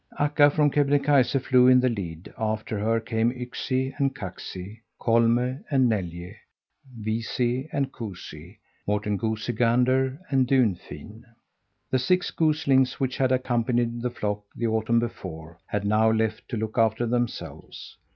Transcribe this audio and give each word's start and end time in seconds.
Akka 0.17 0.49
from 0.49 0.71
Kebnekaise 0.71 1.35
flew 1.47 1.67
in 1.67 1.79
the 1.79 1.87
lead; 1.87 2.33
after 2.35 2.79
her 2.79 2.99
came 2.99 3.31
Yksi 3.31 3.93
and 3.99 4.15
Kaksi, 4.15 4.79
Kolme 4.99 5.63
and 5.69 5.91
Neljä, 5.91 6.33
Viisi 7.03 7.69
and 7.71 7.91
Kuusi, 7.91 8.57
Morten 8.87 9.15
Goosey 9.15 9.53
Gander 9.53 10.19
and 10.31 10.47
Dunfin. 10.47 11.23
The 11.91 11.99
six 11.99 12.31
goslings 12.31 12.99
which 12.99 13.17
had 13.17 13.31
accompanied 13.31 14.01
the 14.01 14.09
flock 14.09 14.43
the 14.55 14.65
autumn 14.65 14.97
before 14.99 15.59
had 15.67 15.85
now 15.85 16.09
left 16.09 16.49
to 16.49 16.57
look 16.57 16.79
after 16.79 17.05
themselves. 17.05 17.97